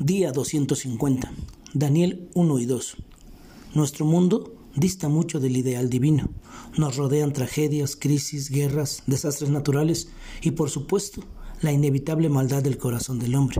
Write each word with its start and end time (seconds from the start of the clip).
Día 0.00 0.30
250. 0.30 1.32
Daniel 1.72 2.28
1 2.34 2.58
y 2.58 2.66
2. 2.66 2.96
Nuestro 3.72 4.04
mundo 4.04 4.54
dista 4.74 5.08
mucho 5.08 5.40
del 5.40 5.56
ideal 5.56 5.88
divino. 5.88 6.28
Nos 6.76 6.96
rodean 6.96 7.32
tragedias, 7.32 7.96
crisis, 7.96 8.50
guerras, 8.50 9.02
desastres 9.06 9.48
naturales 9.48 10.08
y, 10.42 10.50
por 10.50 10.68
supuesto, 10.68 11.22
la 11.62 11.72
inevitable 11.72 12.28
maldad 12.28 12.62
del 12.62 12.76
corazón 12.76 13.18
del 13.18 13.36
hombre. 13.36 13.56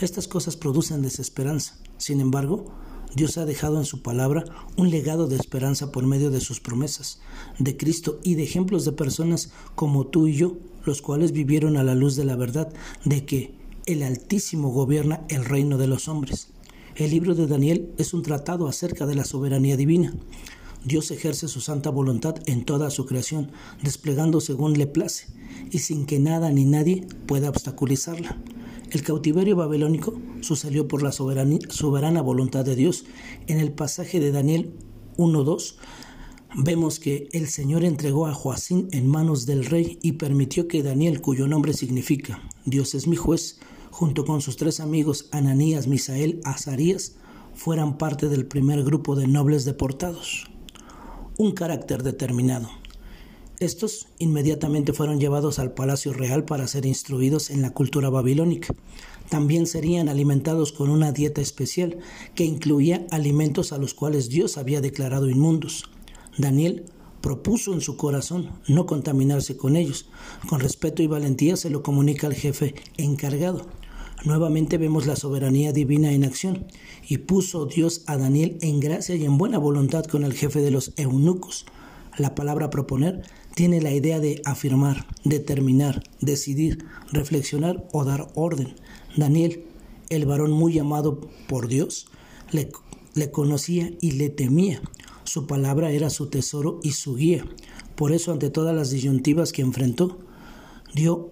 Estas 0.00 0.26
cosas 0.26 0.56
producen 0.56 1.02
desesperanza. 1.02 1.78
Sin 1.98 2.20
embargo, 2.20 2.66
Dios 3.14 3.38
ha 3.38 3.46
dejado 3.46 3.78
en 3.78 3.84
su 3.84 4.02
palabra 4.02 4.44
un 4.76 4.90
legado 4.90 5.28
de 5.28 5.36
esperanza 5.36 5.92
por 5.92 6.04
medio 6.04 6.30
de 6.30 6.40
sus 6.40 6.58
promesas, 6.58 7.20
de 7.60 7.76
Cristo 7.76 8.18
y 8.24 8.34
de 8.34 8.42
ejemplos 8.42 8.84
de 8.84 8.90
personas 8.90 9.52
como 9.76 10.08
tú 10.08 10.26
y 10.26 10.34
yo, 10.34 10.56
los 10.84 11.00
cuales 11.00 11.30
vivieron 11.30 11.76
a 11.76 11.84
la 11.84 11.94
luz 11.94 12.16
de 12.16 12.24
la 12.24 12.34
verdad 12.34 12.72
de 13.04 13.24
que 13.24 13.65
el 13.86 14.02
Altísimo 14.02 14.70
gobierna 14.70 15.24
el 15.28 15.44
reino 15.44 15.78
de 15.78 15.86
los 15.86 16.08
hombres. 16.08 16.48
El 16.96 17.10
libro 17.10 17.36
de 17.36 17.46
Daniel 17.46 17.92
es 17.98 18.14
un 18.14 18.22
tratado 18.22 18.66
acerca 18.66 19.06
de 19.06 19.14
la 19.14 19.24
soberanía 19.24 19.76
divina. 19.76 20.12
Dios 20.84 21.12
ejerce 21.12 21.46
su 21.46 21.60
santa 21.60 21.90
voluntad 21.90 22.34
en 22.46 22.64
toda 22.64 22.90
su 22.90 23.06
creación, 23.06 23.52
desplegando 23.82 24.40
según 24.40 24.76
le 24.76 24.88
place, 24.88 25.28
y 25.70 25.78
sin 25.78 26.04
que 26.04 26.18
nada 26.18 26.50
ni 26.50 26.64
nadie 26.64 27.06
pueda 27.26 27.48
obstaculizarla. 27.48 28.36
El 28.90 29.02
cautiverio 29.02 29.56
babilónico 29.56 30.14
sucedió 30.40 30.88
por 30.88 31.02
la 31.02 31.12
soberana 31.12 32.22
voluntad 32.22 32.64
de 32.64 32.76
Dios. 32.76 33.04
En 33.46 33.60
el 33.60 33.72
pasaje 33.72 34.18
de 34.18 34.32
Daniel 34.32 34.72
1.2 35.16 35.76
vemos 36.56 36.98
que 36.98 37.28
el 37.32 37.48
Señor 37.48 37.84
entregó 37.84 38.26
a 38.26 38.34
Joacín 38.34 38.88
en 38.90 39.06
manos 39.06 39.46
del 39.46 39.64
rey 39.64 39.98
y 40.02 40.12
permitió 40.12 40.66
que 40.66 40.82
Daniel, 40.82 41.20
cuyo 41.20 41.46
nombre 41.46 41.72
significa 41.72 42.42
Dios 42.64 42.94
es 42.94 43.06
mi 43.06 43.16
juez, 43.16 43.58
junto 43.96 44.26
con 44.26 44.42
sus 44.42 44.58
tres 44.58 44.80
amigos 44.80 45.26
Ananías, 45.30 45.86
Misael, 45.86 46.42
Azarías, 46.44 47.14
fueran 47.54 47.96
parte 47.96 48.28
del 48.28 48.44
primer 48.44 48.84
grupo 48.84 49.16
de 49.16 49.26
nobles 49.26 49.64
deportados. 49.64 50.44
Un 51.38 51.52
carácter 51.52 52.02
determinado. 52.02 52.68
Estos 53.58 54.08
inmediatamente 54.18 54.92
fueron 54.92 55.18
llevados 55.18 55.58
al 55.58 55.72
palacio 55.72 56.12
real 56.12 56.44
para 56.44 56.68
ser 56.68 56.84
instruidos 56.84 57.48
en 57.48 57.62
la 57.62 57.70
cultura 57.70 58.10
babilónica. 58.10 58.74
También 59.30 59.66
serían 59.66 60.10
alimentados 60.10 60.72
con 60.72 60.90
una 60.90 61.12
dieta 61.12 61.40
especial 61.40 61.96
que 62.34 62.44
incluía 62.44 63.06
alimentos 63.10 63.72
a 63.72 63.78
los 63.78 63.94
cuales 63.94 64.28
Dios 64.28 64.58
había 64.58 64.82
declarado 64.82 65.30
inmundos. 65.30 65.88
Daniel 66.36 66.84
propuso 67.22 67.72
en 67.72 67.80
su 67.80 67.96
corazón 67.96 68.50
no 68.68 68.84
contaminarse 68.84 69.56
con 69.56 69.74
ellos. 69.74 70.10
Con 70.50 70.60
respeto 70.60 71.02
y 71.02 71.06
valentía 71.06 71.56
se 71.56 71.70
lo 71.70 71.82
comunica 71.82 72.26
al 72.26 72.34
jefe 72.34 72.74
encargado. 72.98 73.64
Nuevamente 74.26 74.76
vemos 74.76 75.06
la 75.06 75.14
soberanía 75.14 75.70
divina 75.70 76.10
en 76.10 76.24
acción, 76.24 76.66
y 77.08 77.18
puso 77.18 77.66
Dios 77.66 78.02
a 78.06 78.16
Daniel 78.16 78.58
en 78.60 78.80
gracia 78.80 79.14
y 79.14 79.24
en 79.24 79.38
buena 79.38 79.58
voluntad 79.58 80.04
con 80.04 80.24
el 80.24 80.32
jefe 80.32 80.62
de 80.62 80.72
los 80.72 80.92
eunucos. 80.96 81.64
La 82.18 82.34
palabra 82.34 82.68
proponer 82.68 83.22
tiene 83.54 83.80
la 83.80 83.92
idea 83.92 84.18
de 84.18 84.42
afirmar, 84.44 85.06
determinar, 85.22 86.02
decidir, 86.20 86.84
reflexionar 87.12 87.86
o 87.92 88.04
dar 88.04 88.26
orden. 88.34 88.74
Daniel, 89.16 89.62
el 90.10 90.26
varón 90.26 90.50
muy 90.50 90.76
amado 90.76 91.20
por 91.46 91.68
Dios, 91.68 92.08
le, 92.50 92.72
le 93.14 93.30
conocía 93.30 93.92
y 94.00 94.10
le 94.10 94.28
temía. 94.28 94.82
Su 95.22 95.46
palabra 95.46 95.92
era 95.92 96.10
su 96.10 96.26
tesoro 96.30 96.80
y 96.82 96.92
su 96.92 97.14
guía. 97.14 97.44
Por 97.94 98.10
eso, 98.10 98.32
ante 98.32 98.50
todas 98.50 98.74
las 98.74 98.90
disyuntivas 98.90 99.52
que 99.52 99.62
enfrentó, 99.62 100.18
dio 100.96 101.30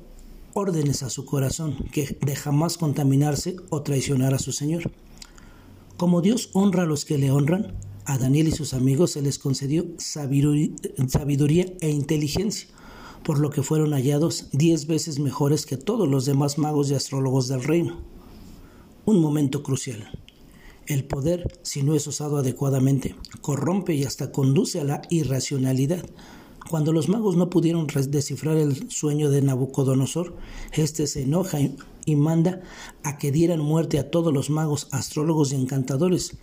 órdenes 0.54 1.02
a 1.02 1.10
su 1.10 1.24
corazón 1.26 1.76
que 1.92 2.16
de 2.24 2.36
jamás 2.36 2.78
contaminarse 2.78 3.56
o 3.70 3.82
traicionar 3.82 4.34
a 4.34 4.38
su 4.38 4.52
Señor. 4.52 4.90
Como 5.96 6.22
Dios 6.22 6.50
honra 6.54 6.84
a 6.84 6.86
los 6.86 7.04
que 7.04 7.18
le 7.18 7.30
honran, 7.30 7.74
a 8.06 8.18
Daniel 8.18 8.48
y 8.48 8.52
sus 8.52 8.74
amigos 8.74 9.12
se 9.12 9.22
les 9.22 9.38
concedió 9.38 9.86
sabiduría 9.98 11.66
e 11.80 11.90
inteligencia, 11.90 12.68
por 13.22 13.38
lo 13.38 13.50
que 13.50 13.62
fueron 13.62 13.92
hallados 13.92 14.48
diez 14.52 14.86
veces 14.86 15.18
mejores 15.18 15.66
que 15.66 15.76
todos 15.76 16.08
los 16.08 16.26
demás 16.26 16.58
magos 16.58 16.90
y 16.90 16.94
astrólogos 16.94 17.48
del 17.48 17.64
reino. 17.64 18.00
Un 19.06 19.20
momento 19.20 19.62
crucial. 19.62 20.18
El 20.86 21.04
poder, 21.04 21.60
si 21.62 21.82
no 21.82 21.94
es 21.94 22.06
usado 22.06 22.36
adecuadamente, 22.36 23.14
corrompe 23.40 23.94
y 23.94 24.04
hasta 24.04 24.32
conduce 24.32 24.80
a 24.80 24.84
la 24.84 25.02
irracionalidad, 25.08 26.04
cuando 26.68 26.92
los 26.92 27.08
magos 27.08 27.36
no 27.36 27.50
pudieron 27.50 27.86
descifrar 28.08 28.56
el 28.56 28.90
sueño 28.90 29.30
de 29.30 29.42
Nabucodonosor, 29.42 30.34
éste 30.72 31.06
se 31.06 31.22
enoja 31.22 31.58
y 32.06 32.16
manda 32.16 32.62
a 33.02 33.18
que 33.18 33.32
dieran 33.32 33.60
muerte 33.60 33.98
a 33.98 34.10
todos 34.10 34.32
los 34.32 34.50
magos, 34.50 34.88
astrólogos 34.90 35.52
y 35.52 35.56
encantadores. 35.56 36.36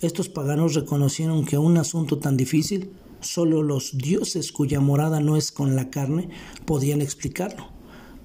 Estos 0.00 0.28
paganos 0.28 0.74
reconocieron 0.74 1.44
que 1.44 1.58
un 1.58 1.76
asunto 1.76 2.18
tan 2.18 2.36
difícil, 2.36 2.90
solo 3.20 3.62
los 3.62 3.96
dioses 3.96 4.50
cuya 4.50 4.80
morada 4.80 5.20
no 5.20 5.36
es 5.36 5.52
con 5.52 5.76
la 5.76 5.90
carne 5.90 6.30
podían 6.64 7.00
explicarlo. 7.00 7.68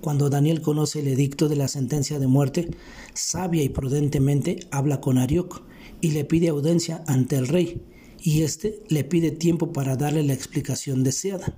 Cuando 0.02 0.30
Daniel 0.30 0.62
conoce 0.62 1.00
el 1.00 1.08
edicto 1.08 1.50
de 1.50 1.58
la 1.58 1.68
sentencia 1.68 2.20
de 2.20 2.28
muerte, 2.28 2.72
sabia 3.14 3.64
y 3.64 3.70
prudentemente 3.70 4.60
habla 4.72 5.02
con 5.02 5.18
Arioc 5.18 5.64
y 6.02 6.12
le 6.12 6.26
pide 6.26 6.50
audiencia 6.50 7.04
ante 7.08 7.36
el 7.36 7.48
rey 7.48 7.82
y 8.26 8.42
éste 8.42 8.82
le 8.90 9.04
pide 9.04 9.30
tiempo 9.30 9.72
para 9.72 9.96
darle 9.96 10.24
la 10.24 10.34
explicación 10.34 11.04
deseada. 11.04 11.56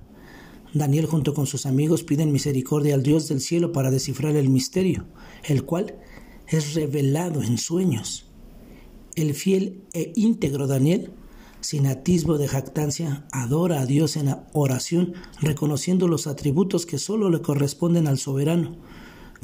Daniel 0.74 1.06
junto 1.06 1.32
con 1.32 1.46
sus 1.46 1.64
amigos 1.64 2.04
piden 2.04 2.30
misericordia 2.30 2.94
al 2.94 3.02
Dios 3.02 3.26
del 3.26 3.40
cielo 3.40 3.72
para 3.72 3.90
descifrar 3.90 4.36
el 4.36 4.50
misterio, 4.50 5.06
el 5.44 5.64
cual 5.64 5.94
es 6.46 6.74
revelado 6.74 7.42
en 7.42 7.56
sueños. 7.56 8.26
El 9.16 9.32
fiel 9.32 9.82
e 9.94 10.12
íntegro 10.14 10.66
Daniel, 10.66 11.10
sin 11.62 11.86
atisbo 11.86 12.36
de 12.36 12.48
jactancia, 12.48 13.26
adora 13.32 13.80
a 13.80 13.86
Dios 13.86 14.18
en 14.18 14.36
oración, 14.52 15.14
reconociendo 15.40 16.06
los 16.06 16.26
atributos 16.26 16.84
que 16.84 16.98
sólo 16.98 17.30
le 17.30 17.40
corresponden 17.40 18.06
al 18.06 18.18
soberano. 18.18 18.76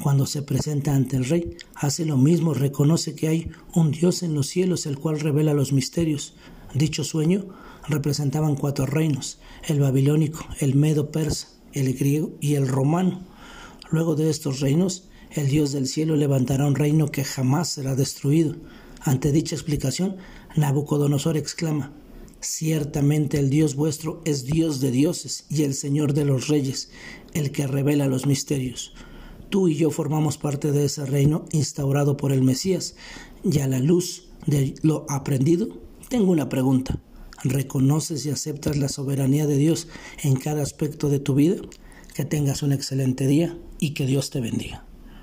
Cuando 0.03 0.27
se 0.27 0.43
presenta 0.43 0.95
ante 0.95 1.17
el 1.17 1.25
rey, 1.25 1.57
hace 1.75 2.05
lo 2.05 2.19
mismo, 2.19 2.53
reconoce 2.53 3.15
que 3.15 3.29
hay 3.29 3.51
un 3.75 3.93
Dios 3.93 4.23
en 4.23 4.35
los 4.35 4.47
cielos 4.49 4.85
el 4.85 4.99
cual 4.99 5.21
revela 5.21 5.55
los 5.55 5.73
misterios, 5.73 6.35
Dicho 6.75 7.05
sueño 7.05 7.47
representaban 7.89 8.57
cuatro 8.57 8.85
reinos, 8.85 9.39
el 9.67 9.79
babilónico, 9.79 10.45
el 10.59 10.75
medo 10.75 11.13
persa, 11.13 11.49
el 11.73 11.95
griego 11.95 12.33
y 12.41 12.57
el 12.57 12.67
romano. 12.67 13.23
Luego 13.91 14.17
de 14.17 14.29
estos 14.29 14.59
reinos, 14.59 15.09
el 15.31 15.49
Dios 15.49 15.73
del 15.73 15.87
cielo 15.87 16.17
levantará 16.17 16.67
un 16.67 16.75
reino 16.75 17.11
que 17.13 17.23
jamás 17.23 17.69
será 17.69 17.95
destruido. 17.95 18.57
Ante 19.01 19.31
dicha 19.31 19.55
explicación, 19.55 20.17
Nabucodonosor 20.57 21.37
exclama, 21.37 21.93
Ciertamente 22.41 23.39
el 23.39 23.49
Dios 23.49 23.75
vuestro 23.75 24.21
es 24.25 24.45
Dios 24.45 24.81
de 24.81 24.91
dioses 24.91 25.47
y 25.49 25.63
el 25.63 25.73
Señor 25.75 26.13
de 26.13 26.27
los 26.27 26.49
reyes, 26.49 26.91
el 27.33 27.53
que 27.53 27.67
revela 27.67 28.07
los 28.07 28.27
misterios. 28.27 28.93
Tú 29.49 29.69
y 29.69 29.77
yo 29.77 29.91
formamos 29.91 30.37
parte 30.37 30.71
de 30.71 30.85
ese 30.85 31.07
reino 31.07 31.47
instaurado 31.53 32.17
por 32.17 32.33
el 32.33 32.43
Mesías, 32.43 32.97
y 33.45 33.61
a 33.61 33.69
la 33.69 33.79
luz 33.79 34.29
de 34.47 34.75
lo 34.83 35.07
aprendido 35.09 35.85
tengo 36.15 36.31
una 36.31 36.49
pregunta. 36.49 37.01
¿Reconoces 37.43 38.25
y 38.25 38.31
aceptas 38.31 38.77
la 38.77 38.89
soberanía 38.89 39.49
de 39.49 39.57
Dios 39.57 39.89
en 40.23 40.37
cada 40.37 40.63
aspecto 40.63 41.09
de 41.09 41.19
tu 41.19 41.35
vida? 41.35 41.57
Que 42.15 42.25
tengas 42.25 42.63
un 42.63 42.73
excelente 42.73 43.27
día 43.27 43.59
y 43.81 43.95
que 43.95 44.07
Dios 44.07 44.31
te 44.31 44.41
bendiga. 44.41 44.85